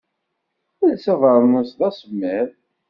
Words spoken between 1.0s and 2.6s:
abernus, d asemmiḍ.